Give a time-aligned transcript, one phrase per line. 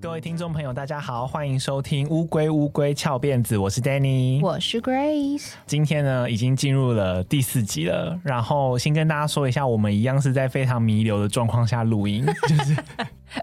[0.00, 5.54] 各位听众朋友，大家好，欢迎收听《乌龟乌龟翘辫子》，我是 Danny，我是 Grace。
[5.66, 8.16] 今天呢，已经进入了第四集了。
[8.22, 12.76] 然后先跟大家说一下，我们一样是在非常弥留的状况下录音，就是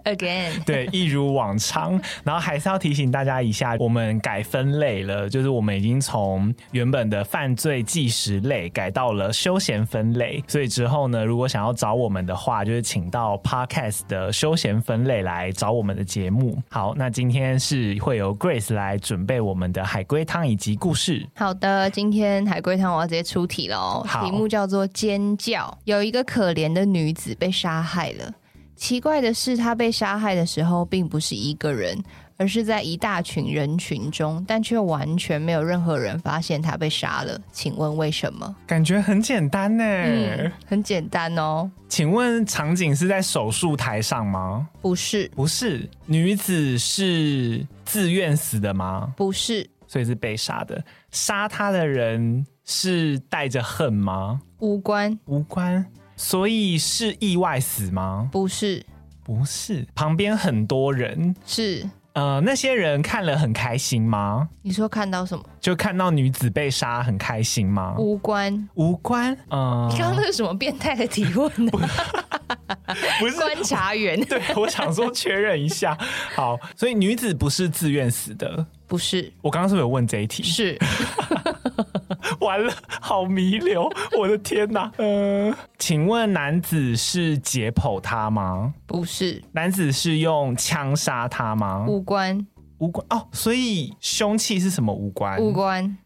[0.05, 1.99] Again， 对，一如往常。
[2.23, 10.43] 然后还是要提醒大家一下，我们改分类了，就是我们已经从原本的犯罪纪实类改到了休闲分类。
[10.47, 16.57] 所以之后呢，如果想要找我们的话，就是请到 Podcast 的休闲分类来找我们的节目。
[16.69, 21.25] 好，那今天是会由 Grace 来准备我们的海龟汤以及故事。
[21.35, 24.05] 好的，今天海龟汤我要直接出题了哦。
[24.23, 25.75] 题目叫做尖叫。
[25.85, 28.31] 有一个可怜的女子被杀害了，
[28.75, 31.97] 奇怪的是，他被杀害的时候并不是一个人。
[32.37, 37.39] 而是在一大群人群中，但却完全没有任何人发现他被杀了。
[37.53, 38.53] 请问为什么？
[38.67, 39.85] 感觉很简单呢？
[39.85, 41.71] 嗯，很简单哦。
[41.87, 44.67] 请问场景是在手术台上吗？
[44.81, 45.89] 不是，不是。
[46.05, 49.13] 女子是自愿死的吗？
[49.15, 50.83] 不是，所以是被杀的。
[51.11, 54.41] 杀她的人是带着恨吗？
[54.59, 55.85] 无关，无关。
[56.15, 58.29] 所以是意外死吗？
[58.31, 58.85] 不是，
[59.23, 59.85] 不是。
[59.93, 61.87] 旁边很多人是。
[62.13, 64.47] 呃，那些人看了很开心吗？
[64.61, 65.43] 你说看到什么？
[65.59, 67.93] 就看到女子被杀很开心吗？
[67.97, 69.33] 无关，无关。
[69.49, 71.71] 嗯、呃，你刚刚那是什么变态的提问呢？
[73.19, 74.17] 不是观察员。
[74.27, 75.97] 对，我想说确认一下。
[76.33, 78.65] 好，所以女子不是自愿死的。
[78.87, 79.29] 不是。
[79.41, 80.41] 我刚刚是不是有问这一题？
[80.41, 80.79] 是。
[82.39, 83.89] 完了，好弥留！
[84.17, 84.91] 我的天哪！
[84.97, 88.73] 呃，请问男子是解剖他吗？
[88.85, 89.41] 不是。
[89.51, 91.85] 男子是用枪杀他吗？
[91.87, 92.45] 无关，
[92.77, 93.27] 无关哦。
[93.31, 94.93] 所以凶器是什么？
[94.93, 95.97] 无关，无关。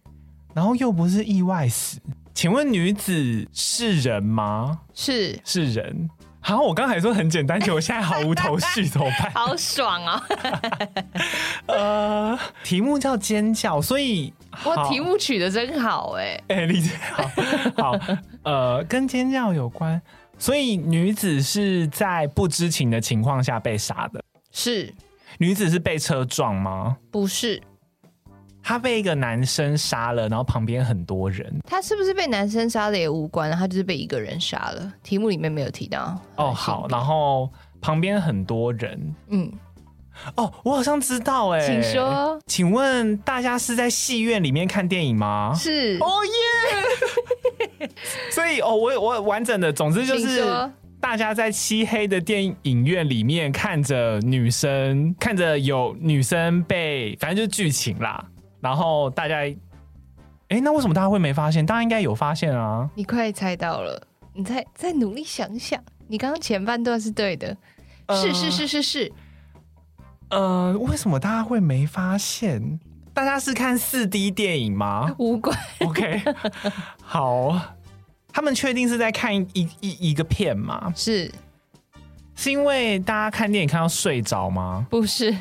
[0.53, 1.99] 然后又不是意外死。
[2.33, 4.79] 请问女子是人吗？
[4.93, 6.09] 是，是人。
[6.41, 9.31] 好，我刚才说很简单，结果我现在毫无头绪，怎么办？
[9.35, 10.23] 好爽啊！
[11.67, 16.91] 呃，题目叫尖叫，所以我题目取得真好哎，哎，理解
[17.77, 17.99] 好，好，
[18.43, 20.01] 呃，跟尖叫有关，
[20.37, 24.93] 所以女子是在不知情的情况下被杀的，是
[25.37, 26.97] 女子是被车撞吗？
[27.11, 27.61] 不是。
[28.69, 31.59] 他被一个男生杀了，然后旁边很多人。
[31.65, 34.93] 他是不是被男生杀的也无关，他就是被一个人杀了。
[35.01, 36.15] 题目里面没有提到。
[36.35, 37.49] 哦，好，然后
[37.81, 39.15] 旁边很多人。
[39.29, 39.51] 嗯，
[40.35, 42.39] 哦，我好像知道哎，请说。
[42.45, 45.51] 请问大家是在戏院里面看电影吗？
[45.57, 45.97] 是。
[45.99, 46.07] 哦
[47.79, 47.89] 耶！
[48.29, 50.45] 所以哦，我我完整的，总之就是
[51.01, 58.23] 大家在漆黑的电影院里面看着女生，看着有女生被，反正就是剧情啦。
[58.61, 59.35] 然后大家，
[60.49, 61.65] 哎，那为什么大家会没发现？
[61.65, 62.89] 大家应该有发现啊！
[62.95, 64.01] 你快猜到了，
[64.33, 65.81] 你再再努力想想。
[66.07, 67.55] 你刚刚前半段是对的，
[68.07, 69.11] 呃、是是是是是。
[70.31, 72.79] 呃，为什么大家会没发现？
[73.13, 75.13] 大家是看四 D 电影吗？
[75.19, 75.57] 无关。
[75.81, 76.21] OK，
[77.03, 77.59] 好，
[78.31, 80.91] 他们确定是在看一一一个片吗？
[80.95, 81.31] 是，
[82.35, 84.87] 是因为大家看电影看到睡着吗？
[84.89, 85.35] 不是，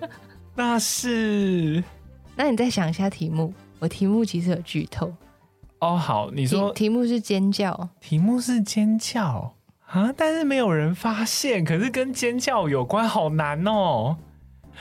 [0.54, 1.82] 那是。
[2.44, 5.12] 那你再想一下题目，我题目其实有剧透
[5.78, 5.96] 哦。
[5.96, 9.54] 好，你说题，题目是尖叫，题目是尖叫
[9.86, 14.16] 啊，但是没有人发现，可是跟尖叫有关，好难哦。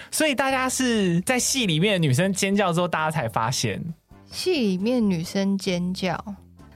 [0.09, 3.79] 所以大家是在戏里面的女生尖叫之后，大家才发现。
[4.31, 6.17] 戏里面女生尖叫，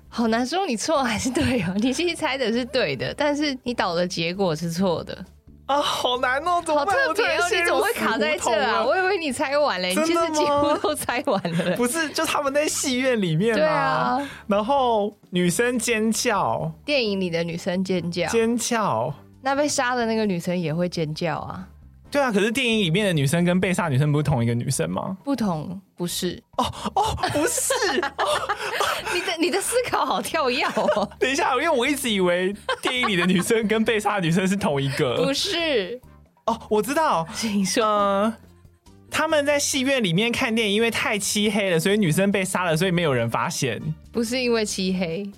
[0.08, 1.74] 好难说你错还是对哦。
[1.78, 5.26] 你其实猜的是对的，但是你导的结果是错的。
[5.66, 6.62] 啊，好难哦！
[6.64, 8.84] 怎么好特别哦，你怎么会卡在这啊？
[8.86, 11.76] 我以为你猜完了，你其实几乎都猜完了。
[11.78, 13.56] 不是，就他们在戏院里面嘛。
[13.58, 14.30] 对啊。
[14.48, 19.12] 然后女生尖叫，电影里的女生尖叫，尖叫。
[19.42, 21.68] 那被杀的那个女生也会尖叫啊。
[22.16, 25.18] 对啊，可是电影里面的女生跟被杀女生不是同一个女生吗？
[25.22, 26.42] 不同，不是。
[26.56, 26.64] 哦
[26.96, 27.74] 哦，不是。
[28.00, 28.26] 哦、
[29.14, 31.12] 你的你的思考好跳跃哦。
[31.20, 35.26] 等一下，因为我一直以为电影里的女生跟被杀女生是同一个。
[35.26, 36.00] 不是。
[36.46, 37.28] 哦，我知道。
[37.36, 37.84] 请说。
[37.86, 38.34] 呃，
[39.12, 43.82] 他们在戏院里面看电影，因为太漆黑了，所以女生被杀了，所以没有人发现。
[44.14, 45.30] 不是因为漆黑。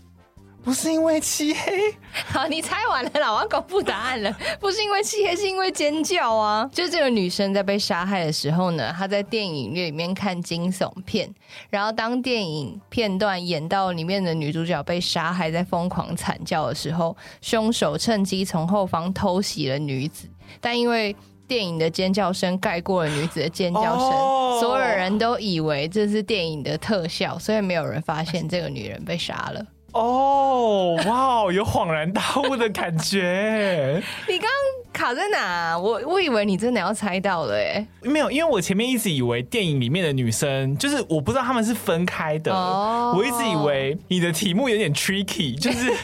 [0.67, 1.95] 不是因为漆黑，
[2.27, 4.29] 好，你猜完了，老王公布答案了。
[4.59, 6.69] 不是因为漆黑，是因为尖叫啊！
[6.73, 11.33] 就这个女生在被杀害的时候呢，她在电影院里面看惊悚片，
[11.69, 20.27] 然后当电影片段演到里面的女主角被杀害，在疯狂惨叫的时候，凶手趁机从后方偷袭了女子，
[20.59, 21.15] 但因为
[21.47, 29.65] 电影的尖叫声盖过了女子的尖叫声，哦，所有人都以为这是电影的特效，所以没有人发现这个女人被杀了。
[29.97, 34.01] 哦，哇，有恍然大悟的感觉。
[34.29, 34.51] 你刚刚
[34.93, 35.77] 卡在哪？
[35.77, 42.53] 我我以为你真的要猜到了，哎，没有，因为我前面一直以为电影里面的女生，就是我不知道他们是分开的。
[42.53, 45.91] 哦，我一直以为你的题目有点 tricky，就是。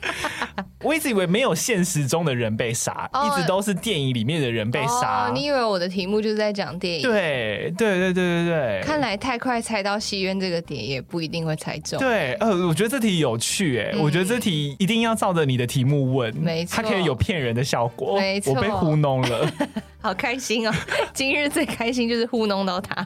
[0.84, 5.26] 我一直以为没有现实中的人被杀，oh, 一直都是电影里面的人被杀。
[5.26, 7.02] Oh, 你以为我的题目就是在讲电影？
[7.02, 8.82] 对对对对对对。
[8.84, 11.98] 看来太快猜到戏院这个点也不一定会猜中。
[11.98, 18.20] 对，呃，我觉得这题有趣，哎、嗯，我觉得这题一定要照着你的题目问，没错，它可以有骗人的效果。
[18.20, 19.50] 没错，我被糊弄了，
[20.00, 20.74] 好开心哦！
[21.12, 23.04] 今日最开心就是糊弄到他。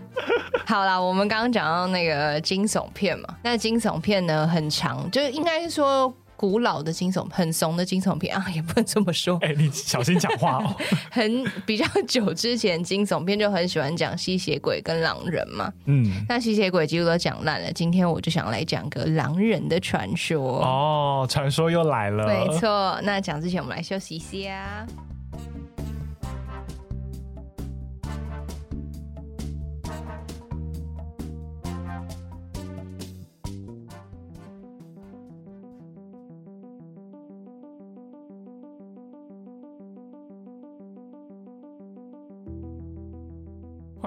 [0.66, 6.12] 好啦，我们刚刚讲到那个惊悚片嘛，那惊悚片呢很长，就是应该是说。
[6.40, 9.36] 古老的惊悚，很怂的惊悚片 啊，也不能这么说。
[9.42, 10.74] 哎、欸，你小心讲话哦。
[11.12, 15.70] 很比较久之前，惊悚片就很喜欢讲吸血鬼跟狼人嘛。
[15.84, 20.62] 嗯，那吸血鬼几乎都讲烂了，今天我就想来讲个狼人的传说。
[20.64, 22.26] 哦，传说又来了。
[22.26, 24.86] 没错，那讲之前我们来休息一下。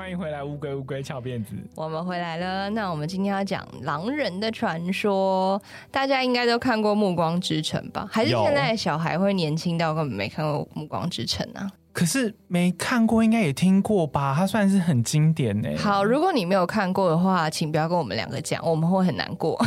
[0.03, 1.55] 欢迎回来，乌龟乌龟翘辫子。
[1.75, 5.61] 我们回来了，那我们今天要讲狼人的传说。
[5.91, 8.05] 大家应该都看过《暮光之城》吧？
[8.11, 11.71] 还是现在的小孩会年轻到根本没看过《暮光之城》啊？
[11.93, 14.35] 可是没看过，应该也听过吧？
[14.37, 15.69] 它算是很经典呢。
[15.77, 19.57] 好，如果你没有看过的话，请不要跟我们两个讲，我们会很难过。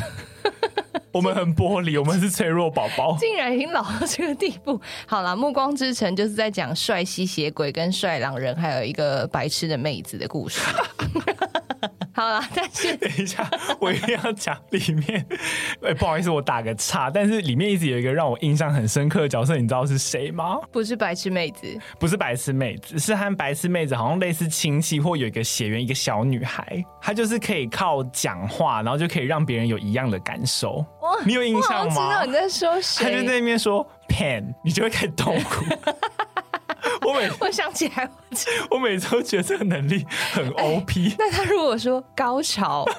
[1.16, 4.78] 我们很玻璃，我们是脆弱宝宝，竟然已经老到这个地步。
[5.08, 10.60] 好了，《暮光之城》就是在讲帅吸血鬼跟帅狼人，还有一个白痴的妹子的故事。
[12.16, 13.46] 好了，但是 等一下，
[13.78, 15.26] 我一定要讲里面。
[15.84, 17.10] 哎、欸，不好意思，我打个岔。
[17.10, 20.58] 但是里面一直有一个让我印象很深刻的角色，你知道是谁吗？
[20.72, 30.82] 不是白痴妹子，不是白痴妹子，是和白痴妹子好像类似亲戚，或有一个血缘，一个小女孩，她就是可以靠讲话，然后就可以让别人有一样的感受。
[31.02, 32.00] 哇，你有印象吗？
[32.00, 33.04] 我知道你在说谁。
[33.04, 35.66] 她就在那边说 “pen”， 你就会开始痛苦。
[37.02, 38.08] 我每 我想起来
[38.70, 41.10] 我， 每次都觉得这个能力很 OP。
[41.10, 42.84] 欸，那他如果说高潮？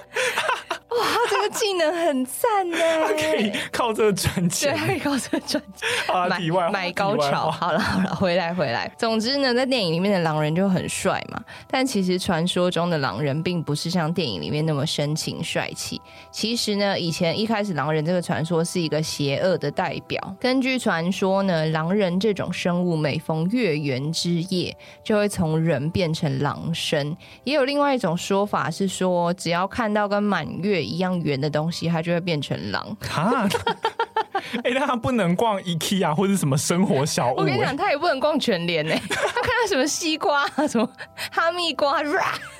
[0.89, 2.77] 哇，这个技能很赞呢！
[3.05, 5.87] 他可以靠这个赚钱，对，可以靠这个赚钱。
[6.15, 7.51] 啊，买买高潮。
[7.51, 8.91] 好了好了，回来回来。
[8.97, 11.39] 总之呢，在电影里面的狼人就很帅嘛，
[11.69, 16.01] 但其实传说中的狼人并不是像电影里面那么深情帅气。
[16.31, 20.35] 其实呢，以前一开始狼人这个传说是一个邪恶的代表。
[20.39, 27.15] 根据传说呢，狼人这种生物每逢月圆之夜就会从人变成狼身。
[27.43, 32.97] 也有另外一种说法是说，只要看到跟满月一样圆的东西，它就会变成狼。
[33.01, 33.47] 哈，
[34.63, 37.37] 哎、欸，那他不能逛 IKEA 或者什么生活小物。
[37.37, 38.93] 我跟你讲，他也不能逛全联呢。
[39.09, 40.89] 他看到什么西瓜、什么
[41.31, 42.01] 哈密瓜，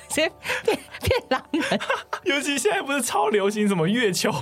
[0.08, 0.32] 直接
[0.64, 1.80] 变变狼人。
[2.24, 4.32] 尤其现在不是超流行什么月球、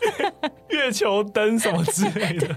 [0.70, 2.48] 月球灯什么之类的，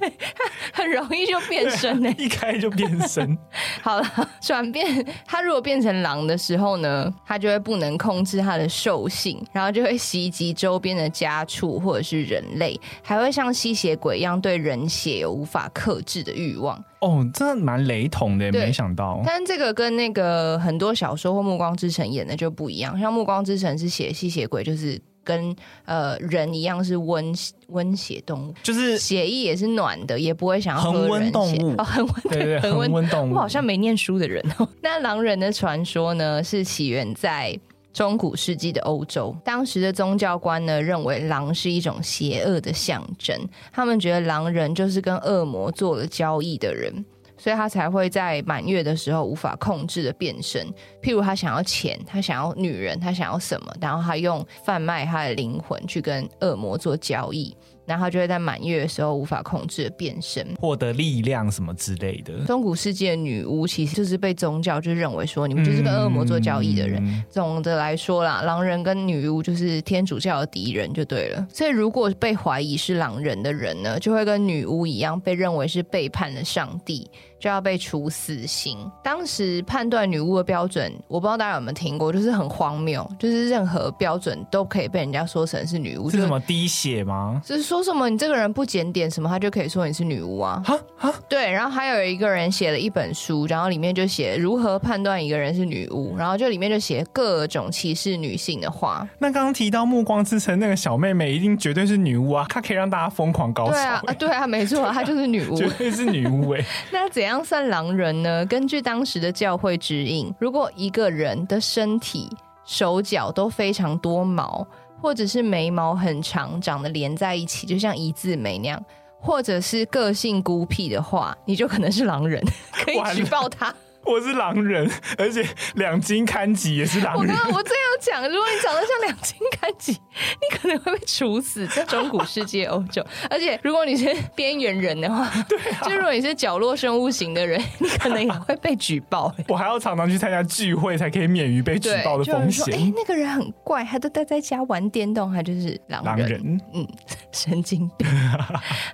[0.71, 2.09] 很容易就变身呢。
[2.17, 3.37] 一开就变身。
[3.81, 16.81] 好了，转变，他如果变成狼的时候呢，他就会不能控制他的兽性，然后就会袭击周边的家畜或者是人类，还会像吸血鬼一样对人血有无法克制的欲望。
[17.03, 19.21] 哦，真的蛮雷同的，没想到。
[19.25, 25.55] 但这个跟那个很多小说或《暮光之城》演的就不一样，像《暮光之城》是写吸血鬼，就是跟
[25.85, 27.33] 呃人一样是温
[27.67, 31.09] 温血动物，就是血液也是暖的，也不会想要喝人血。
[31.09, 33.33] 恒温动物 哦，恒温对对，恒温动物。
[33.33, 34.67] 我好像没念书的人哦。
[34.81, 37.59] 那狼人的传说呢，是起源在。
[37.93, 43.39] 中古世纪的欧洲，当时的宗教官呢，认为狼是一种邪恶的象征，
[43.71, 47.05] 他们觉得狼人就是跟恶魔做了交易的人，
[47.37, 50.65] 所以他才会在满月的时候无法控制的变身。
[51.03, 57.55] 譬如他想要钱，他想要女人，他想要什么，然后他用贩卖他的灵魂去跟恶魔做交易。
[57.85, 62.33] 然后就会在满月的时候无法控制的变身，获得力量什么之类的。
[62.45, 67.03] 中古世界女巫其实就是被宗教就认为说，你们就是跟恶魔做交易的人。
[67.05, 71.47] 嗯、总的来说啦，狼人跟女巫就是天主教的敌人就对了。
[71.51, 77.09] 所以如果被怀疑是狼人的人呢，就会跟女巫一样被认为是背叛了上帝。
[77.43, 78.89] 就要被处死刑。
[79.03, 86.09] 当时判断女巫的标准，我不知道大家有没有听过，就是很荒谬，就是任何标准都可以被人家说成是女巫。
[86.09, 87.41] 是什么滴血吗？
[87.43, 90.61] 就是说什么你这个人不检点什么，他就可以说你是女巫啊？
[90.63, 91.13] 哈哈。
[91.27, 99.05] 对，然后还有一个人写了一本书，然后里面就写如何判断一个人是女巫，然后就里面就写各种歧视女性的话。
[99.19, 102.45] 那刚刚提到《暮光之城》那个小妹妹，一定绝对是女巫啊！
[102.47, 103.71] 她可以让大家疯狂高潮。
[103.73, 106.63] 对啊，对啊，没错，她就是女巫， 绝对是女巫哎。
[106.93, 108.45] 那怎样算狼人呢？
[108.47, 112.29] 根据当时的教会指引，如果一个人的身体、
[112.65, 114.67] 手脚都非常多毛，
[115.01, 118.83] 或者是眉毛很长，长得连在一起，就像一字眉那样，
[119.21, 122.43] 或者是个性孤僻的话，你就可能是狼人，
[122.83, 123.73] 可以举报他。
[124.05, 125.45] 我是狼人，而且
[125.75, 127.21] 两津勘吉也是狼人。
[127.21, 133.03] 我刚刚我这样讲，如果你长得像两津勘吉，你可能会被处死在中古世界欧洲。
[133.29, 139.33] 而且如果你是边缘人的话，对啊，就如果你是角落生物型的人，你可能也会被举报。
[139.47, 142.73] 我还要常常去参加聚会，才可以免于被举报的风险。
[142.73, 146.17] 哎、欸，那个人很怪，他都待在家玩电动，他就是狼人。
[146.17, 146.85] 狼人嗯，
[147.31, 148.07] 神经病。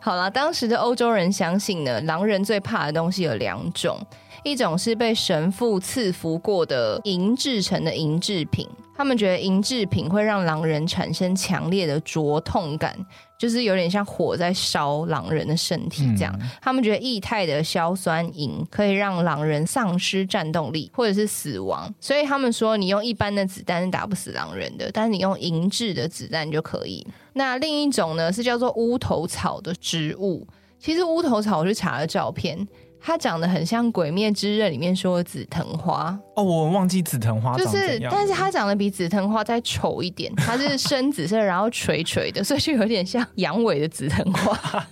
[0.02, 4.00] 好了，当时的欧洲人相信呢，狼人最怕的东西有两种。
[4.44, 12.98] 一种是被神父赐福过的银制成的银制品，他们觉得银制品会让狼人产生强烈的灼痛感，
[13.38, 16.34] 就是有点像火在烧狼人的身体这样。
[16.42, 27.06] 嗯、他们觉得液态的硝酸银可以让狼人丧失战斗力或者是死亡，所以他们说你用一般的子弹是打不死狼人的，但是你用银制的子弹就可以。
[27.34, 30.48] 那另一种呢是叫做乌头草的植物，
[30.80, 32.68] 其实乌头草我去查了照片。
[33.02, 44.86] 它长得很像《鬼灭之刃》里面说的紫藤花哦，我忘记紫藤花就是，但是它长得比紫藤花再丑一点，它是深紫色，然后垂垂的，所以就有点像阳痿的紫藤花。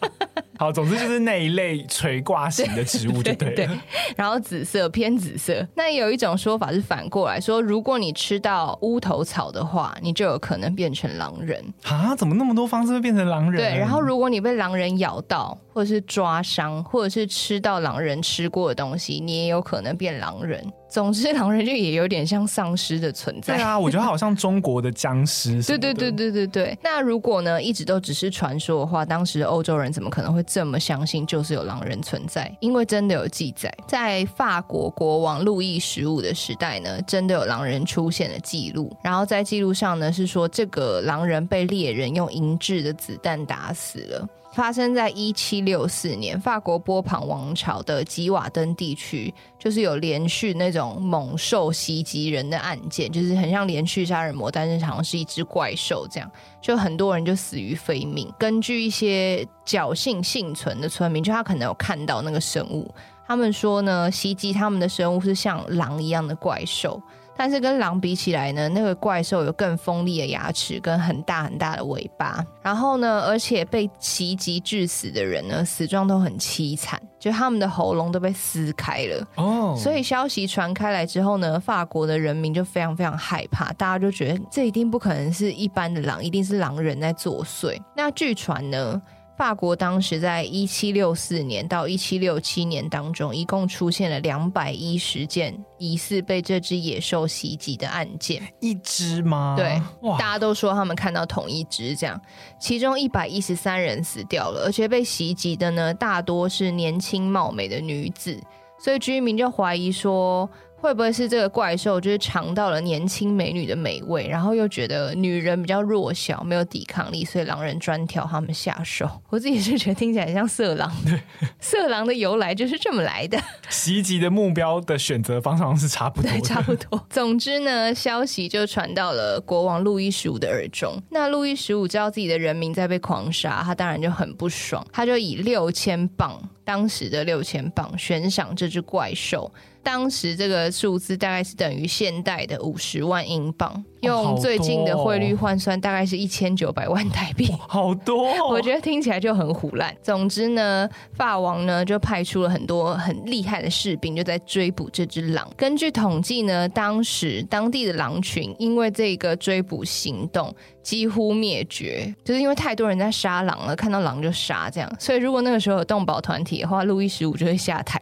[0.57, 3.69] 好，总之就是那一类垂挂型的植物，对对对。
[4.15, 12.15] 然后紫色偏紫色，那有一种说法是反过来说，如果你吃到乌头草的话，你就有可能变成狼人啊？
[12.15, 13.61] 怎么那么多方式会变成狼人？
[13.61, 20.65] 对，然后如果你被狼人咬到，或者是抓伤，或者是吃到狼人吃过的东西，你也有可能变狼人。
[20.89, 23.57] 总之，狼人就也有点像丧尸的存在。
[23.57, 25.61] 对啊，我觉得好像中国的僵尸。
[25.63, 26.77] 对对对对对对。
[26.81, 32.51] 那如果呢，一直都只是传说的话，当时欧洲人怎么可能会这么相信就是有狼人存在？
[32.61, 38.95] 因为真的有记载，在法国国王路易十五的时代呢，真的有狼人出现的记录。
[39.03, 44.27] 然后在记录上呢，是说这个狼人被猎人用银质的子弹打死了。
[44.57, 56.27] 发生在一七六四年，法国波旁王朝的吉瓦登地区，就是有连续那种猛兽袭击人的案件，就是很像连续杀人魔，但是好像是一只怪兽这样，
[56.59, 58.33] 就很多人就死于非命。
[58.39, 62.91] 根据一些侥幸幸存的村民，就他可能有看到那个生物，
[63.27, 66.99] 他们说呢，袭击他们的生物是像狼一样的怪兽。
[67.37, 72.43] 但是跟狼比起来呢，那个怪兽有更锋利的牙齿跟很大很大的尾巴。
[72.61, 79.27] 然后呢，而且被袭击致死的人呢，死状都很凄惨，就他们的喉咙都被撕开了。
[79.35, 87.79] 哦，所以消息传开来之后呢，法国的人民就非常非常害怕，大家就觉得这一定不可能是一般的狼，一定是狼人在作祟。
[87.95, 89.01] 那据传呢，
[89.37, 98.41] 法国当时在一七六四年到一七六七年当中，一共出现了两百一十件疑似被这只野兽袭击的案件。
[98.59, 99.53] 一只吗？
[99.55, 99.79] 对，
[100.17, 102.19] 大家都说他们看到同一只，这样，
[102.59, 108.41] 其中一百一十三人死掉了，而且被袭击的呢，大多是年轻貌美的女子，
[108.79, 110.49] 所以居民就怀疑说。
[110.79, 119.09] 会不会是这个怪兽就是尝到了年轻美女的美味，然后又觉得女人比较弱小，没有抵抗力，所以狼人专挑他们下手？
[119.29, 120.91] 我自己是觉得听起来像色狼。
[121.03, 121.19] 对，
[121.59, 123.37] 色狼的由来就是这么来的。
[123.69, 127.03] 袭击的目标的选择方向是差不多，对，差不多。
[127.09, 131.01] 总之呢，消息就传到了国王路易十五的耳中。
[131.09, 136.39] 那路易十五知道自己的人民在被狂杀，他当然就很不爽，他就以六千镑。
[136.67, 139.49] 当时的六千镑悬赏这只怪兽，
[139.81, 148.49] 当时这个数字大概是等于现代的五十万英镑，用最近的汇率换算，大概是一千九百万台币，好多哦。
[148.51, 149.95] 我觉得听起来就很胡烂。
[150.01, 155.49] 总之呢，法王呢就派出了很多很厉害的士兵，就在追捕这只狼。
[155.55, 160.53] 根据统计呢，当时当地的狼群因为这个追捕行动。
[160.83, 164.89] 几乎灭绝，就是因为太多人在杀狼了，看到狼就杀这样。
[164.97, 167.99] 所以如果那个时候有动保团体的话，路易十五就会下台。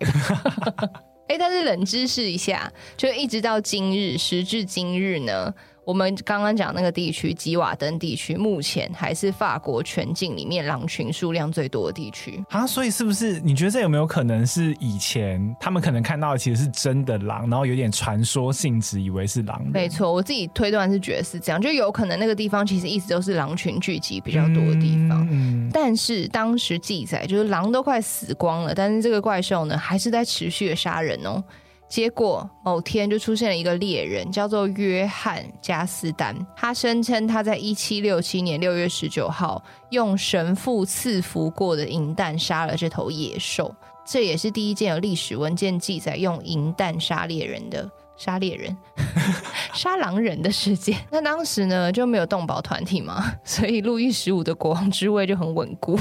[1.28, 5.52] 哎，但是冷知识一下，就一直到今日，时至今日呢，
[5.86, 12.66] 我们刚刚讲那个地区吉瓦登地区，目前还是法国全境里面狼群数量最多的地区啊。
[12.66, 19.64] 所以是不是你觉得这有没有可能是以前他们可能看到的其实是真的狼，然后有点传说性质，以为是狼？
[19.72, 25.24] 没错，我自己推断是觉得是这样，就有可能那个地方其实一直都是狼群聚集比较多的地方。
[25.30, 31.44] 嗯，嗯，但是当时记载就是狼都快死光了，但是这个怪兽呢还是在持续的杀人哦。
[31.88, 36.36] 结果某天就出现了一个猎人，叫做约翰加斯丹。
[36.56, 43.74] 他声称他在一七六七年六月十九号用神父赐福过的银弹杀了这头野兽。
[44.06, 47.90] 这也是第一件有历史文件记载用银弹杀猎人的。
[48.18, 48.76] 杀猎人、
[49.74, 56.00] 杀狼人的事件， 那当时呢就没有动保团体嘛， 所以路易十五的国王之位就很稳固，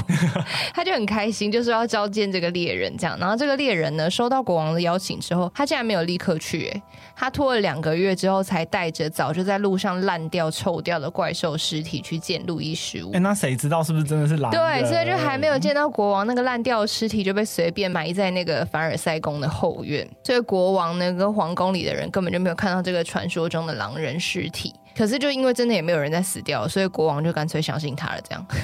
[0.73, 3.17] 他就很开心，就是要召见这个猎人这样。
[3.19, 6.81] 然后这个猎人呢收到国王的邀请之后，他竟然没有立刻去，哎，
[7.15, 13.11] 他拖了两个月之后才带着早就在路上烂掉、臭掉的怪兽尸体去见路易十五。
[13.11, 14.51] 哎，那谁知道是不是真的是狼？
[14.51, 20.09] 对，所以就还没有见到国王，那个烂掉的尸体就被随便埋在那个凡尔赛宫的后院。
[20.23, 22.04] 这个国王呢跟皇宫里的人。
[22.11, 28.45] 根本就没有看到这个传说中的狼人尸体，可是就因为真的也没有人在死掉，所以国王就干脆相信他了，这样。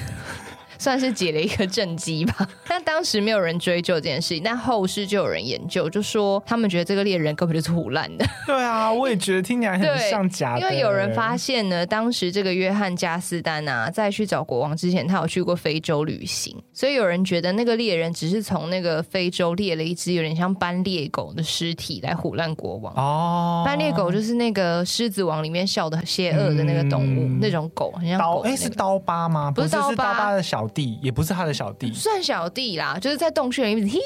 [0.82, 2.50] 算是解了一个政绩吧。
[2.68, 8.26] 但当时没有人追究这件事情，但后世就有人研究，就说他们觉得这个猎人根本就是胡乱的。
[8.48, 10.62] 对啊，我也觉得听起来很像假的。
[10.62, 22.92] 因为有人发现呢，当时这个约翰加斯丹啊，在去找国王之前，他有去过非洲旅行，所以有人觉得那个猎人只是从那个非洲猎了一只有点像斑鬣狗的尸体来唬烂国王。
[22.96, 28.56] 哦，斑鬣狗就是那个狮子王里面笑得很邪恶的那个动物，嗯、那种狗，很像狗、那个。
[28.56, 29.52] 哎，是刀疤吗？
[29.52, 30.68] 不是刀疤，是刀疤的小。
[30.70, 34.00] 弟也不是他的小弟，算小弟啦，就是在洞穴里面，嘿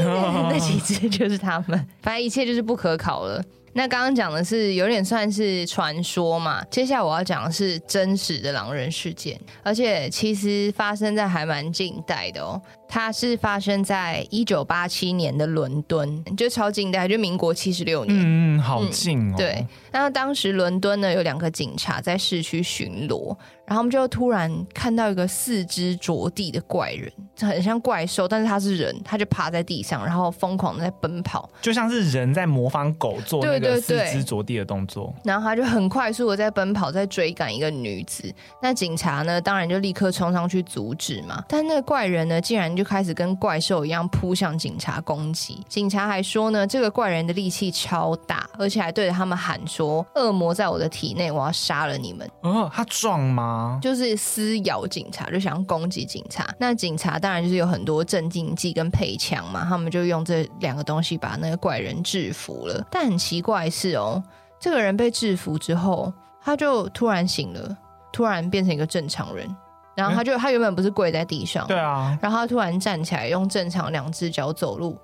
[0.00, 3.40] 嘿嘿，那 几只就是他们，反正一切就是不可考了。
[3.76, 12.58] 那刚刚讲的是有点算是传说嘛，接下来我要讲的是真实的狼人事件，而且其实发生在还蛮近代的哦。
[12.88, 18.16] 它是发生在一九八七年的伦敦，就超近代，就民国七十六年。
[18.18, 19.34] 嗯，好近哦。
[19.34, 35.06] 嗯、对，那当时伦敦呢有两个警察在市区巡逻，然后他们就突然看到一个四肢着地的怪人，很像怪兽，但是他是人，他就趴在地上，然后疯狂的在奔跑，就像是人在模仿狗做那个四肢着地的动作。
[35.06, 38.32] 对对对，然后他就很快速的在奔跑，在追赶一个女子。
[38.62, 41.42] 那警察呢，当然就立刻冲上去阻止嘛。
[41.48, 53.78] 但那个怪人呢，竟然就开始跟怪兽一样扑向警察攻击，警察还说呢，这个怪人的力气超大，而且还对着他们喊说：“恶魔在我的体内，我要杀了你们。”哦，他壮吗？
[53.82, 56.46] 就是撕咬警察，就想要攻击警察。
[56.58, 62.86] 那警察当然就是有很多镇静剂跟配枪嘛，他们就用这两个东西把那个怪人制服了。
[62.90, 64.22] 但很奇怪的是哦，
[64.60, 67.76] 这个人被制服之后，他就突然醒了，
[68.12, 69.48] 突然变成一个正常人。
[69.96, 74.96] 然后他就、欸、他原本不是跪在地上，对啊，然后他突然站起来，用正常两只脚走路，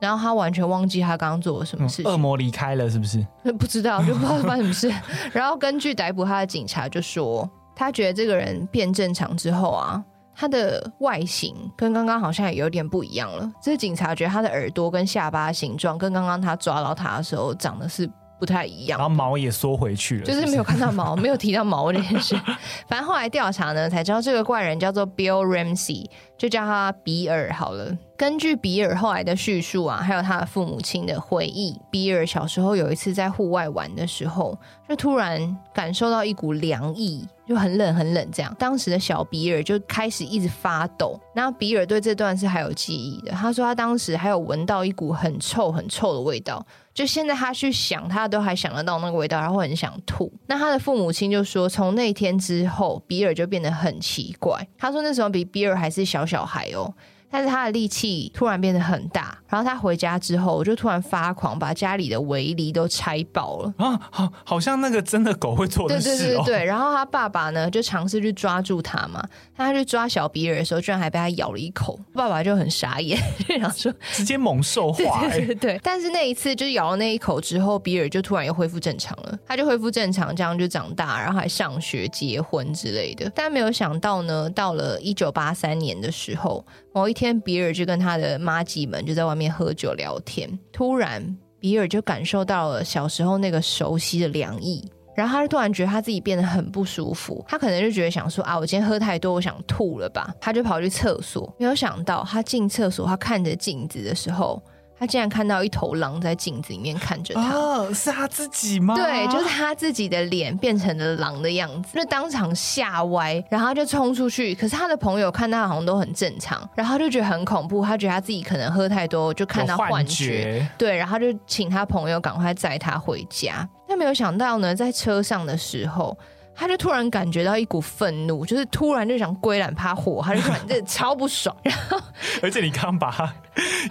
[0.00, 2.10] 然后他完全忘记他刚刚做了什么事情。
[2.10, 3.24] 恶魔离开了是不是？
[3.58, 4.92] 不知道，就不知道发生什么事。
[5.32, 10.02] 然后根据逮捕他的警察就说，他觉得这个人变正常之后啊，
[10.34, 13.48] 他的外形跟刚刚好像也有点不一样了。
[13.62, 18.10] 这个警察觉得他的耳朵跟下巴形状跟刚刚他抓到他的时候长得是。
[18.44, 22.38] 不太一样，然后毛也缩回去了，就是没有看到毛， 没有提到毛这件事。
[22.86, 26.04] 反正后来调查呢，才知道这个怪人叫做 Bill Ramsey，
[26.36, 27.96] 就叫他比尔好了。
[28.24, 34.58] 根据比尔后来的叙述啊，还有他的父母亲的回忆，比尔小时候有一次在户外玩的时候，
[34.88, 38.56] 就突然感受到一股凉意，就很冷很冷这样。
[38.58, 41.20] 当时的小比尔就开始一直发抖。
[41.34, 50.32] 然后比尔对这段是还有记忆的，他说他当时还有闻到一股很臭很臭的味道，就现在他去想，他都还想得到那个味道，然后很想吐。
[50.46, 54.66] 那他的父母亲就说，从那天之后，比尔就变得很奇怪。
[54.78, 56.90] 他说那时候比比尔还是小小孩哦。
[57.34, 64.00] 但是他的力气突然变得很大，然后他回家之后就突然发狂，把家里的围篱都拆爆了啊！
[64.08, 66.14] 好，好像那个真的狗会做的事哦。
[66.16, 69.20] 对对对对，然后他爸爸呢就尝试去抓住他嘛，
[69.56, 75.22] 他去抓小比尔的时候，居然还被他咬了一口，爸爸就很傻眼，就想说直接猛兽化。
[75.26, 83.28] 对对对对，但是那一次就是咬了那一口之后，比尔就突然又恢复正常了，他就恢复正常，这样就长大，然后还上学、结婚之类的。
[83.34, 86.64] 但没有想到呢，到了一九八三年的时候。
[86.94, 90.48] 某一天，比尔就跟他的妈吉们就在外面喝酒聊天。
[90.70, 97.44] 突然，比尔就感受到了小时候那个熟悉的凉意，然后他就突然觉得他自己变得很不舒服。
[97.48, 100.32] 他可能就觉得想说啊，我今天喝太多，我想吐了吧？
[100.40, 101.52] 他就跑去厕所。
[101.58, 104.62] 没有想到，他进厕所，他看着镜子的时候，
[104.98, 107.50] 他竟然看到一头狼在镜子里面看着他。
[107.54, 108.94] 哦，是他自己吗？
[108.94, 114.54] 对，就是他自己的脸变成了狼的样子，就当场吓歪，然后他就冲出去。
[114.54, 120.42] 可是他的朋友看他好像都很正常，然后他就觉得很恐怖，他觉得他自己可能喝太多，就看到幻觉。
[120.44, 123.68] 觉对，然后就请他朋友赶快载他回家。
[123.86, 126.16] 但没有想到呢，在车上的时候。
[126.54, 131.54] 他就突然感觉到一股愤怒，就是突然就想归懒趴火，他就突然就超不爽。
[131.62, 132.00] 然后，
[132.42, 133.32] 而且你刚把他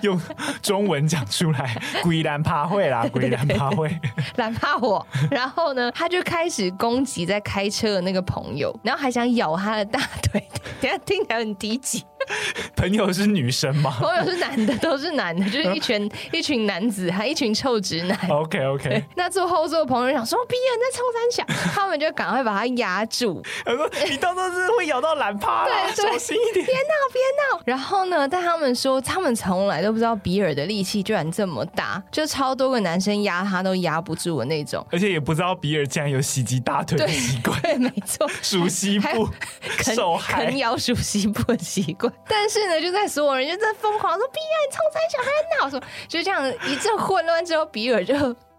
[0.02, 0.20] 用
[0.62, 4.00] 中文讲出来，归兰怕会啦， 归兰怕会，
[4.38, 5.06] 懒怕火。
[5.30, 10.48] 然后呢，他就开始攻击在开车的那个朋友，然后还想咬他的大腿。
[10.82, 12.04] 等下听起来很低级。
[12.76, 13.96] 朋友是女生吗？
[14.00, 18.18] 朋友是男的，都是男的，就是一群 一群男子，还一群臭直男。
[18.30, 19.04] OK OK。
[19.16, 23.42] 那坐后座的朋友想说，比尔在冲三小， 他们就赶快把他压住。
[23.66, 27.22] 他说：“你到时候是会咬到懒趴，对，小心一点，别闹别
[27.56, 37.60] 闹。”然后呢，但他们说，他们从来都不知道比尔的力气居然这么大，就超多个男生压他都压不住的那种，而且也不知道比尔竟然有袭击大腿的习惯。
[37.62, 39.30] 对，没错，熟悉部
[39.82, 42.12] 受害，啃咬熟悉部的习惯。
[42.28, 48.14] 但是呢，就在所有人就在疯狂说：“比尔，你冲三小还在闹什么？”就这样一阵混乱之后，比尔就。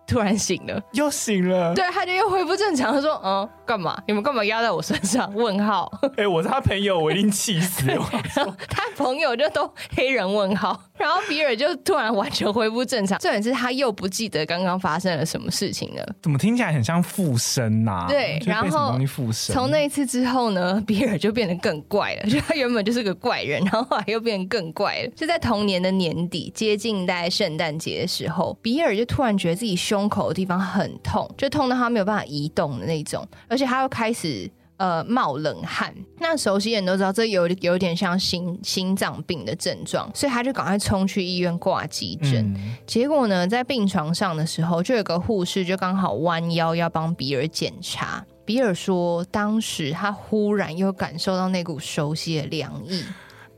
[0.07, 2.93] 突然醒了，又醒了，对，他就又恢复正常。
[2.93, 4.01] 他说：“嗯，干嘛？
[4.07, 5.91] 你们干嘛压在我身上？”问号。
[6.17, 7.87] 哎、欸，我是他朋友，我一定气死
[8.69, 10.79] 他朋友就都黑人问号。
[10.97, 13.19] 然后比尔就突然完全恢复正常。
[13.19, 16.15] 重点是他又不记得刚刚发生了什么事情了。
[16.23, 18.07] 怎么听起来很像附身呐、啊？
[18.09, 18.97] 对，然后
[19.33, 22.31] 从那一次之后呢， 比尔就变得更怪了。
[22.31, 25.11] 就他原本就是个怪人，然后后来又变得更怪了。
[25.17, 29.95] 就在同年的年底，接近大概圣诞节的时候，比尔就突然觉得自己胸。
[29.95, 35.95] 胸口的地方很痛，就痛到他没有办法移动的那种，而且他又开始呃冒冷汗。
[36.19, 42.53] 那熟悉人都知道，这有有点像心心脏病的症状，所以他就赶快冲去医院挂急诊。
[42.57, 48.25] 嗯、结果呢，在病床上的时候，就有个护士就刚好弯腰要帮比尔检查。
[48.45, 53.05] 比尔说，当时他忽然又感受到那股熟悉的凉意。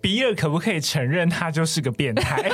[0.02, 2.50] 比尔可不可以承认他就是个变态？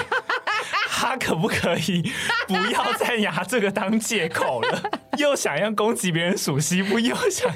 [1.03, 2.13] 他可不可以
[2.47, 4.81] 不要再拿这个当借口了？
[5.19, 7.53] 又想要攻击别人属西部，又想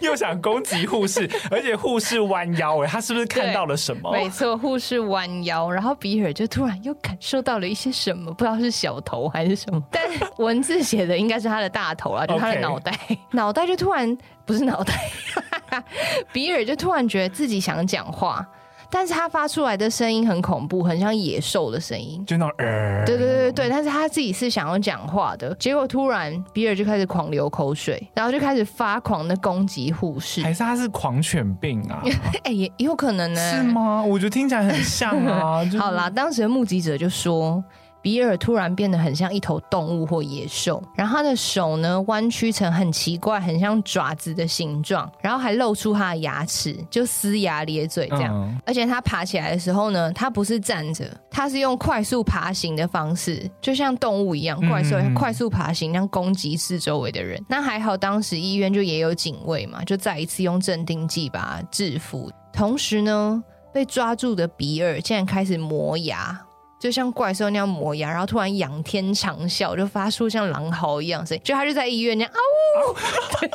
[0.00, 4.10] 又想攻击护士，而且护士弯腰，哎，他是不是看到了什么？
[4.12, 10.02] 没错，护士弯腰，然后比尔就突然又感受到了一些什么，不知道是小头还是什么， 但
[10.38, 13.18] 文字写的应该是他的大头啊， 就是他的脑袋，Okay.
[13.32, 14.16] 脑袋就突然
[14.46, 15.12] 不是脑袋，
[16.32, 18.46] 比尔就突然觉得自己想讲话。
[18.90, 32.02] 但是他发出来的声音很恐怖，很像野兽的声音，就那种呃，对对对对，但是他自己是想要讲话的，结果突然比尔就开始狂流口水，然后就开始发狂的攻击护士，还是他是狂犬病啊？
[32.44, 33.50] 哎、欸，也有可能呢？
[33.52, 34.02] 是吗？
[34.02, 35.64] 我觉得听起来很像啊。
[35.66, 37.62] 就是、好啦，当时的目击者就说。
[38.02, 48.34] 比尔突然变得很像一头动物或野兽，然后他的手呢弯曲成很奇怪、很像爪子的形状，然后还露出他的牙齿，就龇牙咧嘴这样。
[48.34, 57.42] 嗯、而且他爬起来的时候呢，他不是站着，他是用快速爬行的方式，就像动物一样，快速、嗯、快速爬行，这样攻击四周围的人。
[57.48, 62.30] 那还好，当时医院就也有警卫嘛，就再一次用镇定剂把他制服。
[62.52, 66.40] 同时呢，被抓住的比尔竟然开始磨牙。
[66.80, 71.42] 就像怪兽那样磨牙，然后突然仰天长啸，就发出像狼嚎一样声音。
[71.44, 72.38] 就他就在医院那样啊
[72.88, 72.96] 呜，
[73.38, 73.50] 对，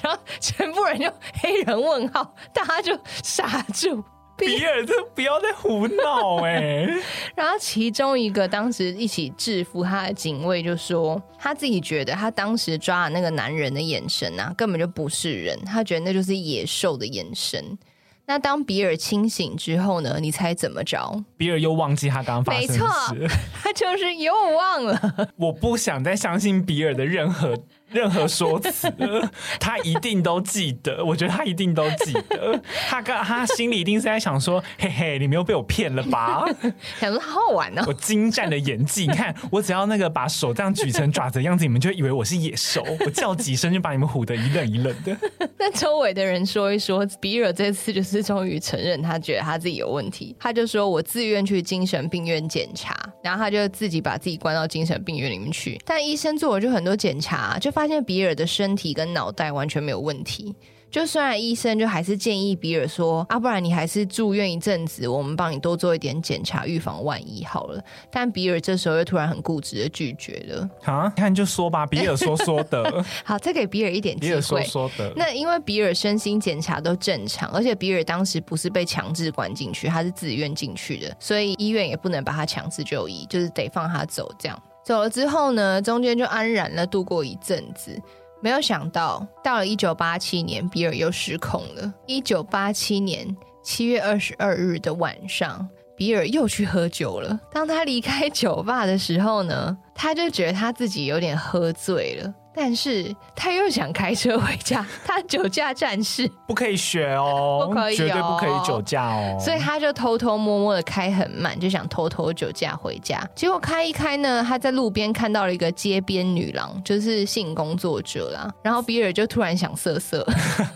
[0.00, 4.02] 然后全部人就黑人问号，大家就傻住。
[4.38, 6.86] 比尔，这不要再胡闹哎！
[7.34, 17.78] 然后其中一个当时一起制服他的警卫就说，他自己觉得他当时抓的那个男人的眼神啊，根本就不是人，他觉得那就是野兽的眼神。
[18.26, 20.18] 那当比尔清醒之后呢？
[20.20, 21.24] 你猜怎么着？
[21.36, 22.80] 比尔又忘记他刚刚发生的事。
[23.14, 25.28] 没错，他就是又忘了。
[25.36, 27.56] 我不想再相信比尔的任何。
[27.88, 28.92] 任何说辞，
[29.60, 31.04] 他一定都记得。
[31.04, 32.60] 我觉得他一定都记得。
[32.88, 36.44] 他刚他心里一定是在想说：“嘿嘿，你们又被我骗了吧？”
[36.98, 37.84] 想说好好玩呢。
[37.86, 42.84] 我精湛的演技，你看， 我只要那个把手这样举成爪子的样子，你们就以为我是野兽。
[43.04, 45.16] 我叫几声就把你们唬得一愣一愣的。
[45.56, 50.34] 那周围的人说一说，比尔这次就是终于承认他觉得他自己有问题。
[50.40, 55.80] 他就说：“我自愿去精神病院检查。”然后他就自己把自己关到精神病院里面去。
[55.84, 57.75] 但医生做了就很多检查，就。
[57.76, 60.56] 发现比尔的身体跟脑袋完全没有问题，
[60.90, 67.84] 就虽然医生就还是建议比尔说啊，不然你还是住院一阵子，我们帮你多做一点检查，预防万一好了。
[68.10, 70.70] 但比尔这时候又突然很固执的拒绝了。
[70.84, 73.04] 啊，看就说吧，比尔说说的。
[73.22, 74.30] 好，再给比尔一点机会。
[74.30, 75.12] 比尔说说的。
[75.14, 84.32] 那因为比尔身心检查都正常，而且比尔当时不是被强制关进去，他是自愿进去的，所以医院也不能把他强制就医，就是得放他走。
[84.38, 88.00] 这样走了之后呢，中间就安然了度过一阵子。
[88.40, 91.92] 没有想到，到了一九八七年，比尔又失控了。
[92.06, 97.40] 一九八七年七月二十二日的晚上，比尔又去喝酒了。
[97.50, 102.32] 当他离开酒吧的时候呢，他就觉得他自己有点喝醉了。
[102.58, 109.36] 但是他又想开车回家， 他酒驾战士不可以学哦，不可以，绝对不可以酒驾哦。
[109.38, 113.22] 所以他就偷偷摸摸的开很慢，就想偷偷酒驾回家。
[113.34, 118.50] 结果开一开呢，他在路边看到了一个街边女郎，就是性工作者啦。
[118.62, 120.26] 然后比尔就突然想色色，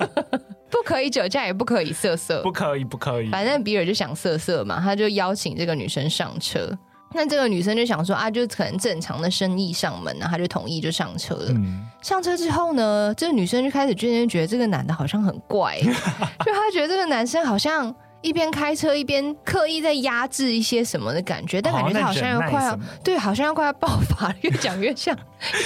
[0.71, 3.31] 不可以酒驾，也不可以色色，不可以，不可以。
[3.31, 6.71] 反正比尔就想色色嘛，他就邀请这个女生上车。
[7.12, 11.46] 那这个女生就想说啊，就可能正常的生意上门，然后她就同意就上车了。
[11.49, 17.92] 嗯、上车之后呢，这个女生就开始渐渐觉得这个男的好像很怪， 就她觉得这个男生好像
[18.23, 25.16] 一边开车一边刻意在压制一些什么的感觉，但感觉他好像要快要对，好像要快要爆发，越讲越像，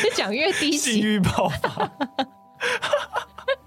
[0.03, 1.91] 越讲越低级，性欲爆发。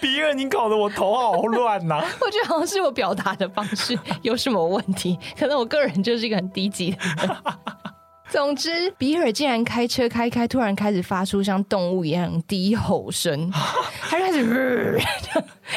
[0.00, 2.04] 比尔，你搞得我头好乱呐、啊！
[2.20, 7.36] 我觉得好像是我表达的方式有什么问题，可能我个人就是一个很低级的人。
[8.30, 13.50] 总之，比尔竟然开车开开，突然开始发出像动物一样低吼声，
[14.08, 15.00] 他开始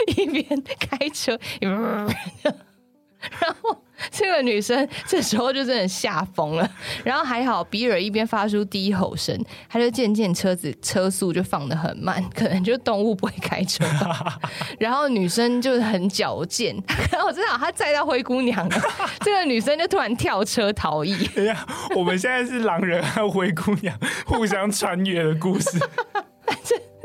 [0.07, 1.77] 一边开车，然
[3.61, 3.81] 后。
[4.11, 6.69] 这个女生这时候就真的吓疯了，
[7.03, 9.37] 然后还好比尔一边发出低吼声，
[9.69, 14.39] 他就渐渐车子车速就放得很慢， 可能就动物不会开车吧。
[14.79, 16.75] 然后女生就是很矫健，
[17.11, 18.81] 然后我知道她载到灰姑娘了，
[19.21, 21.27] 这个女生就突然跳车逃逸。
[21.35, 25.79] 等一下，我们现在是狼人和灰姑娘互相穿越的故事。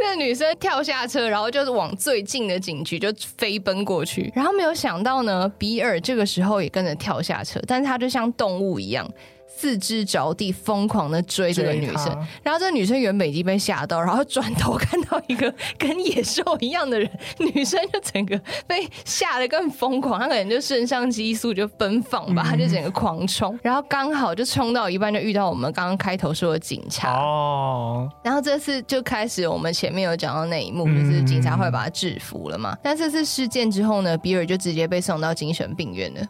[0.03, 9.09] 那个女生跳下车，然后就是往最近的警局就飞奔过去，然后没有想到呢，比尔这个时候也跟着跳下车，但是他就像动物一样。
[9.57, 12.07] 四肢着地，疯狂的追这个女生，
[12.43, 18.37] 然后这个女生原本已经被吓到，然后转头看到一个 跟野兽一样的人，女生就整个
[18.67, 27.13] 被吓得更疯狂，她可能就肾上激素就奔放吧，她就整个狂冲，然后刚好就冲到一半就遇到我们刚刚开头说的警察。
[27.13, 36.21] 哦，然后这次就开始我们前面有讲到那一幕，就是警察会把他制服了嘛，但这次事件之后呢，比尔就直接被送到精神病院了。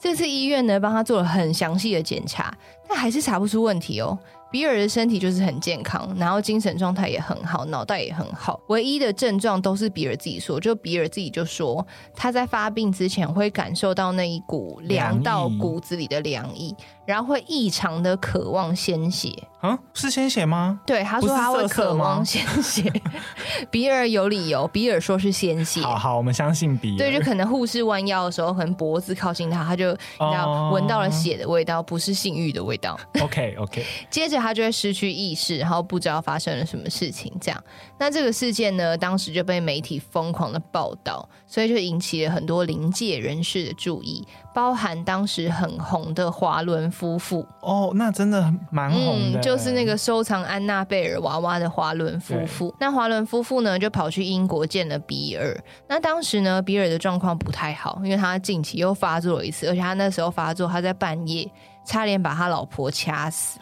[0.00, 2.56] 这次医院呢，帮他做了很详细的检查，
[2.88, 4.18] 但还是查不出问题哦。
[4.50, 8.58] 比尔的身体就是很健康，然后精神状态也很好，脑袋也很好。
[8.68, 16.74] 唯一的症状都是比尔自己说，就比尔自己就说他在发病之前会感受到那一股凉到骨子里的凉意，
[17.10, 19.30] 然后会异常的渴望鲜血。
[19.60, 20.80] 啊，是鲜血吗？
[20.86, 22.90] 对，他说他会渴望鲜血。
[23.70, 25.82] 比尔有理由，比尔说是鲜血。
[25.82, 26.96] 好好，我们相信比尔。
[26.96, 29.96] 对，就可能护士弯腰的时候，可能脖子靠近他，他就你
[30.30, 32.98] 知道闻到了血的味道，不是性欲的味道。
[33.20, 33.84] OK OK。
[34.08, 37.30] 接着他就会失去意识，然后不知道发生了什么事情。
[37.38, 37.64] 这样，
[38.00, 44.26] 那这个事件呢，当时就被媒体疯狂的报道，所以就引起了很多临界人士的注意。
[44.52, 52.74] 包含当时很红的华伦夫妇哦，那真的蛮红的，嗯，就是那个收藏安娜贝尔娃娃的华伦夫妇。
[52.80, 55.56] 那华伦夫妇呢，就跑去英国见了比尔。
[55.86, 61.48] 那当时呢，比尔的状况不太好，因为他近期又发作了一次，而且他那时候发作，他在半夜。
[61.90, 63.58] 差点把他老婆掐死！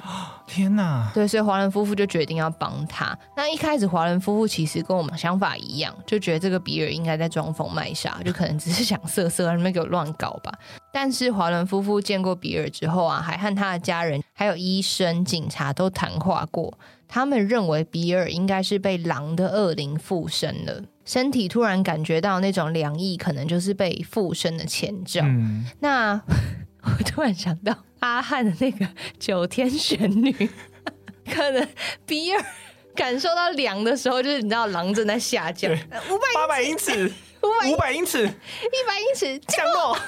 [0.46, 1.10] 天哪！
[1.14, 3.18] 对，所以华伦夫妇就决定要帮他。
[3.34, 10.52] 那一开始，华伦夫妇其实跟我们想法一样，就觉得这个比尔应该在装疯卖傻，就可能只是想色色，让你们给我乱搞吧。
[10.92, 16.78] 但是华伦夫妇见过比尔之后啊，还和他的家人、还有医生、警察都谈话过。
[17.08, 25.22] 他们认为比尔应该是被狼的恶灵附身了，身体突然感觉到那种凉意，可能就是被附身的前兆。
[25.24, 26.20] 嗯、那
[26.98, 27.76] 我突然想到。
[28.00, 28.86] 阿汉的那个
[29.18, 30.32] 九天玄女，
[31.28, 31.68] 可能
[32.06, 32.44] 比尔
[32.94, 39.98] 感受到凉的时候，就是你知道狼正在下降，五百八百英尺，五百英尺，一百英尺降落，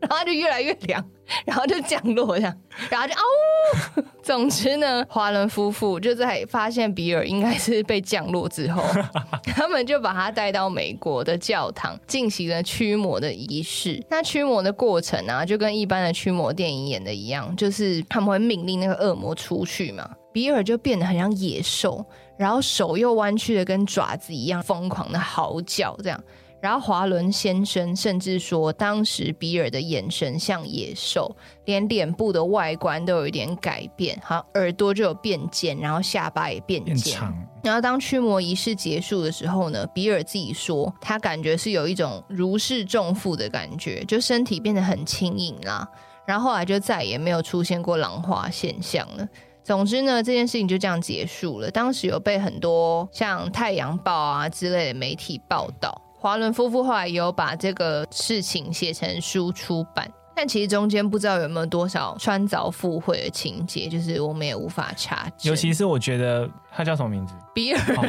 [0.00, 1.06] 然后就越来越凉。
[1.44, 2.56] 然后就降落这样，
[2.90, 4.04] 然后就嗷呜。
[4.22, 8.82] 总之呢，华伦夫妇就在发现比尔应该是被降落之后，
[9.54, 14.04] 他们就把他带到美国的教堂进行了驱魔的仪式。
[14.10, 20.08] 那驱魔的过程啊，就跟一般的驱魔电影演的一样，就是他们会命令那个恶魔出去嘛。
[20.30, 22.04] 比尔就变得很像野兽，
[22.36, 26.22] 然后手又弯曲的跟爪子一样，疯狂的嚎叫这样。
[26.60, 37.16] 然后华伦先生甚至说，当时比尔的眼神像野兽，连脸部的外观都有一点改变，好耳朵就有变尖，然后下巴也变尖。
[37.62, 45.88] 然后当驱魔仪式结束的时候呢，比尔自己说，他感觉是有一种如释重负的感觉，就身体变得很轻盈啦。
[46.26, 49.28] 然后后来就再也没有出现过狼化现象了。
[49.62, 51.70] 总之呢，这件事情就这样结束了。
[51.70, 56.02] 当时有被很多像《太阳报》啊之类的媒体报道。
[56.20, 65.50] 华伦夫妇后来有把这个事情写成书出版，但其实中间不知道有没有多少穿凿附会的情节，就是我们也无法查证。
[65.50, 67.34] 尤其是我觉得他叫什么名字？
[67.52, 67.80] 比尔。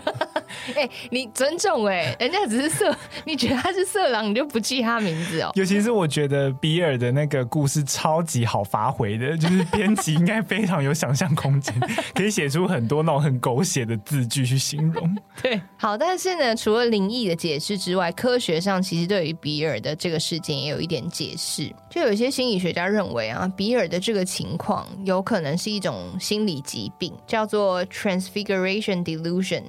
[0.76, 5.52] 哎、欸，你尊重哎、欸，人家只是色， 你觉得他是色狼，你就不记他名字哦。
[5.56, 11.74] 尤其是我觉得比尔的那个故事超级好发挥的， 就是编辑应该非常有想象空间，
[12.14, 15.18] 可以写出很多那种很狗血的字句去形容。
[15.42, 21.74] 对，好，但是呢，除了灵异的解释之外，科学上其实对于比尔的这个事件也有一点解释。
[21.90, 28.59] 就有些心理学家认为啊，比尔的这个情况有可能是一种心理疾病，叫做 Transfiguration
[29.04, 29.64] Delusion。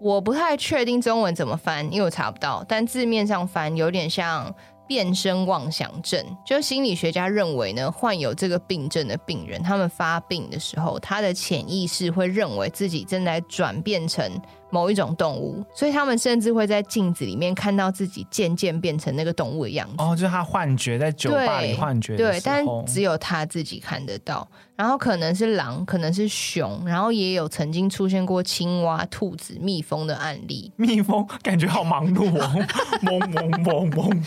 [0.00, 2.64] 我不太确定中文怎么翻，因为我查不到。
[2.66, 4.54] 但字面上翻有点像
[4.88, 6.24] 变身妄想症。
[6.44, 14.30] 就心理学家认为呢，患有这个病症的病人，他们发病的时候，他的潜意识会认为自己正在转变成。
[14.70, 19.94] 某一种动物，所以他们甚至会在镜子里面看到自己渐渐变成那个动物的样子。
[19.98, 22.16] 哦，就是他幻觉，在酒吧里幻觉。
[22.16, 24.48] 对，但只有他自己看得到。
[24.76, 30.72] 然后可能是狼，可能是熊，然后也有曾经出现过青蛙、兔子、蜜蜂的案例。
[30.76, 32.66] 蜜蜂感觉好忙碌哦，
[33.02, 34.24] 嗡嗡嗡嗡，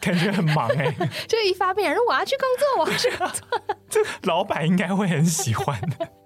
[0.00, 0.94] 感觉很忙哎。
[1.26, 3.76] 就一发病，说我要去工作，我要去工作。
[4.24, 5.78] 老板应该会很喜欢。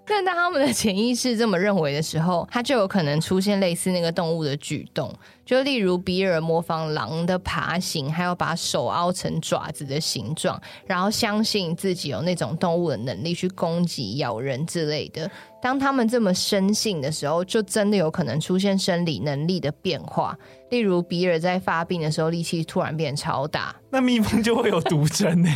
[0.07, 5.14] 但当他们的潜意识这么认为的时候，他就有可能出现类似那个动物的举动，
[5.49, 15.31] 就例如比尔模仿狼的爬行，还有把手凹成爪子的形状，然后相信自己有那种动物的能力去攻击、咬人之类的。
[15.63, 20.37] 当他们这么深信的时候，就真的有可能出现生理能力的变化，
[20.69, 25.49] 例如比尔在发病的时候力气突然变超大，那蜜蜂就会有毒针 呢，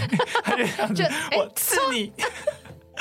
[1.37, 2.11] 我刺你。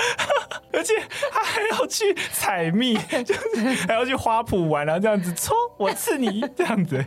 [0.74, 0.94] 而且
[1.32, 7.04] 他还要去采蜜， 就是还要去花圃玩，然后这样子冲我刺你这样子。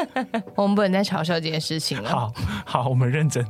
[0.56, 2.10] 我们不能再嘲笑这件事情了。
[2.10, 2.32] 好，
[2.66, 3.44] 好，我们认真。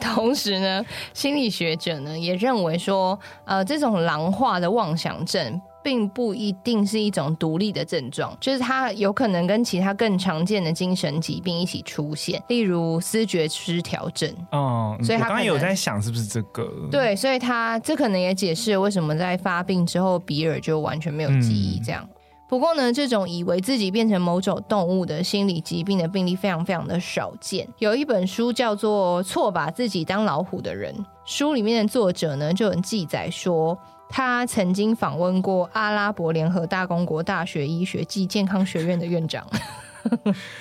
[0.00, 5.60] 同时呢，心理学者呢也认为说，呃，这种狼化的妄想症。
[5.82, 14.30] 并不一定是一种独立的症状，就是它有可能跟其他更常见的精神疾病一起出现，例如思觉失调症。
[14.52, 16.70] 哦，所以他刚刚有在想是不是这个？
[16.90, 22.06] 对，所以他这可能也解释了为什么在发病之后，比尔就完全没有记忆这样。
[22.08, 22.16] 嗯。
[22.48, 27.66] 不过呢，这种以为自己变成某种动物的心理疾病的病例非常非常的少见。
[27.78, 30.92] 有一本书叫做《错把自己当老虎的人》，
[31.24, 33.78] 书里面的作者呢就有记载说。
[34.10, 39.46] 他曾经访问过阿拉伯联合大公国大学医学暨健康学院的院长，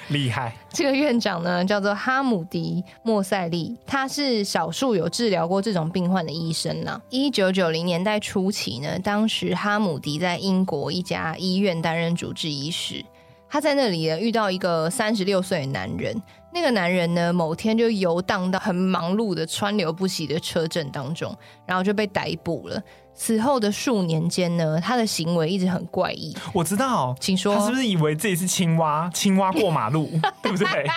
[0.10, 0.56] 厉害。
[0.70, 7.02] 这个院长呢叫做哈姆迪·莫塞利，他是少数有治疗过这种病患的医生呢。
[7.10, 13.04] 一九九零年代初期呢，当时哈姆迪在英国一家医院担任主治医师，
[13.50, 16.16] 他在那里呢遇到一个三十六岁的男人。
[16.52, 22.82] 那个男人呢，某天就游荡到很忙碌的川流不息的车阵当中，然后就被逮捕了。
[23.14, 26.36] 此后的数年间呢，他的行为一直很怪异。
[26.52, 29.08] 我知道，请说，他是不是以为自己是青蛙？
[29.14, 30.10] 青蛙过马路，
[30.42, 30.88] 对不对？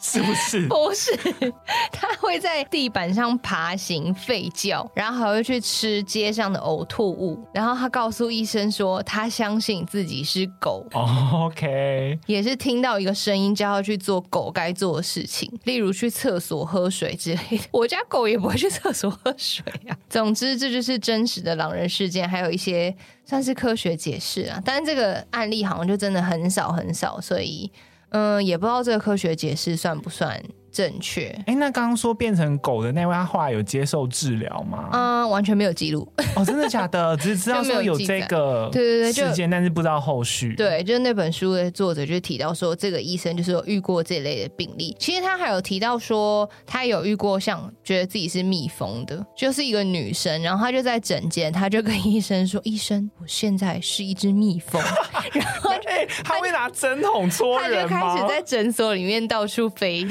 [0.00, 0.66] 是不是？
[0.68, 1.14] 不是，
[1.92, 7.38] 他会在地板上爬行、吠叫，然后还会去吃街上的呕吐物。
[7.52, 10.86] 然后他告诉医生说，他相信自己是狗。
[10.92, 17.64] OK，也是听到一个声音叫他去做狗该做的事情，例如去厕所喝水之类的。
[17.70, 19.96] 我家狗也不会去厕所喝水啊。
[20.08, 22.94] 总之，这就是真实的狼人事件，还有一些
[23.26, 24.60] 算是科学解释啊。
[24.64, 27.70] 但是这个案例好像就真的很少很少，所以。
[28.10, 31.28] 嗯，也不知道这个科学解释算不算正确？
[31.46, 34.88] 哎，那刚刚说变成狗的那位，他后来有接受治疗吗？
[34.92, 36.10] 嗯，完全没有记录。
[36.36, 37.16] 哦，真的假的？
[37.18, 40.54] 只是知道说有这个对对对事件，但是不知道后续。
[40.54, 44.96] 对，就是那本书的作者就提到说，这个医生就是有遇过这类的病例。
[44.98, 54.80] 其实他还有提到说，他有遇过像觉得自己是蜜蜂的，就是一个女生，然后他就在诊间，他就跟医生说：“医生，我现在是一只蜜蜂。
[55.32, 58.00] ”然后哎，他会拿针筒戳人吗？
[58.00, 60.06] 他就开始在诊所里面到处飞。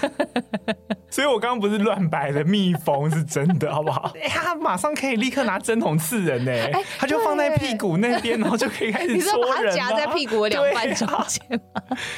[1.10, 4.12] 所以我刚刚不是乱摆的，蜜蜂是真的，好不好？
[4.20, 6.52] 哎，他马上可以立刻拿针筒刺人呢，
[6.98, 9.74] 他就放在屁股那边，然后就可以开始戳人。
[9.74, 11.60] 夹在屁股的两半中间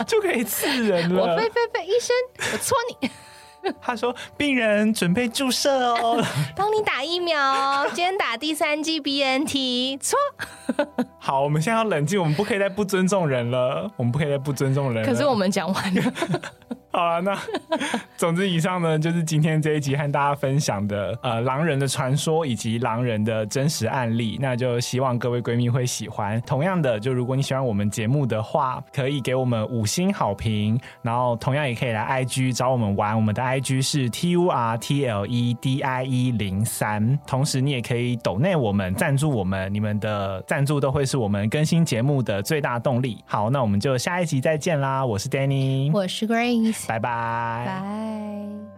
[0.06, 1.22] 就可以刺人了。
[1.22, 2.16] 我飞飞飞，医生，
[2.52, 3.10] 我戳你。
[3.82, 6.24] 他说：“病人准备注射哦，
[6.56, 10.16] 帮你打疫苗，今天打第三剂 BNT，错。
[11.18, 15.08] 好，我们现在要冷静，我们不可以再不尊重人了，我们不可以再不尊重人了。
[15.08, 16.02] 可是我们讲完了。”
[16.90, 17.38] 好了，那
[18.16, 24.38] 总之以上呢，就是今天这一集和大家分享的呃狼人的传说以及狼人的真实案例。
[24.40, 26.40] 那就希望各位闺蜜会喜欢。
[26.42, 30.80] 同样的，就如果你喜欢我们节目的话，可以给我们五星好评。
[31.02, 37.18] 然后同样也可以来 IG 找我们玩，我们的 IG 是 T U R T L E D I E 零三。
[37.26, 43.22] 同时你也可以抖内我们赞助我们，你们的赞助都会是我们更新节目的最大动力。
[43.26, 45.04] 好，那我们就下一集再见啦！
[45.04, 46.87] 我是 Danny，我是 Grace。
[46.88, 47.66] 拜拜。
[47.66, 48.77] 拜。